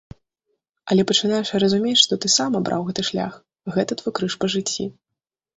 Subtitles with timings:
[0.93, 3.33] Але пачынаеш разумець, што ты сам абраў гэты шлях,
[3.77, 4.83] гэта твой крыж па жыцці.